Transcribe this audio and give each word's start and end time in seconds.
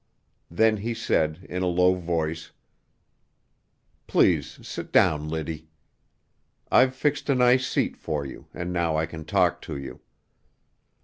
Then 0.49 0.77
he 0.77 0.95
said, 0.95 1.45
in 1.47 1.61
a 1.61 1.67
low 1.67 1.93
voice: 1.93 2.51
"Please 4.07 4.57
sit 4.67 4.91
down, 4.91 5.29
Liddy. 5.29 5.69
I've 6.71 6.95
fixed 6.95 7.29
a 7.29 7.35
nice 7.35 7.67
seat 7.67 7.95
for 7.95 8.25
you, 8.25 8.47
and 8.51 8.73
now 8.73 8.97
I 8.97 9.05
can 9.05 9.25
talk 9.25 9.61
to 9.61 9.77
you." 9.77 10.01